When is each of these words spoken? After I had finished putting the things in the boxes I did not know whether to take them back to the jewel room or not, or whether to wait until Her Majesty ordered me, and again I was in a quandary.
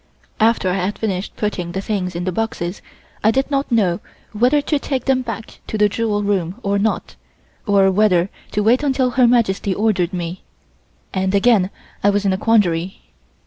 After 0.39 0.71
I 0.71 0.77
had 0.83 0.97
finished 0.97 1.35
putting 1.37 1.73
the 1.73 1.79
things 1.79 2.15
in 2.15 2.23
the 2.23 2.31
boxes 2.31 2.81
I 3.23 3.29
did 3.29 3.51
not 3.51 3.71
know 3.71 3.99
whether 4.31 4.59
to 4.59 4.79
take 4.79 5.05
them 5.05 5.21
back 5.21 5.59
to 5.67 5.77
the 5.77 5.87
jewel 5.87 6.23
room 6.23 6.55
or 6.63 6.79
not, 6.79 7.15
or 7.67 7.91
whether 7.91 8.31
to 8.53 8.63
wait 8.63 8.81
until 8.81 9.11
Her 9.11 9.27
Majesty 9.27 9.75
ordered 9.75 10.11
me, 10.11 10.41
and 11.13 11.35
again 11.35 11.69
I 12.03 12.09
was 12.09 12.25
in 12.25 12.33
a 12.33 12.37
quandary. 12.39 13.03